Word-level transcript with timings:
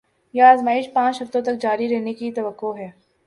یہ 0.33 0.43
آزمائش 0.43 0.87
پانچ 0.93 1.21
ہفتوں 1.21 1.41
تک 1.41 1.61
جاری 1.61 1.89
رہنے 1.89 2.13
کی 2.13 2.31
توقع 2.31 2.73
ہے 2.77 2.89